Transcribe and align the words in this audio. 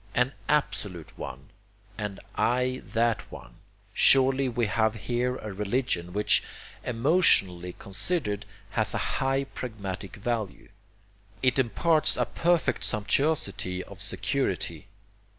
AN 0.15 0.31
ABSOLUTE 0.49 1.15
ONE, 1.15 1.49
AND 1.95 2.19
I 2.35 2.81
THAT 2.83 3.31
ONE 3.31 3.57
surely 3.93 4.49
we 4.49 4.65
have 4.65 4.95
here 4.95 5.35
a 5.35 5.53
religion 5.53 6.11
which, 6.11 6.41
emotionally 6.83 7.73
considered, 7.77 8.47
has 8.71 8.95
a 8.95 9.21
high 9.21 9.43
pragmatic 9.43 10.15
value; 10.15 10.69
it 11.43 11.59
imparts 11.59 12.17
a 12.17 12.25
perfect 12.25 12.83
sumptuosity 12.83 13.83
of 13.83 14.01
security. 14.01 14.87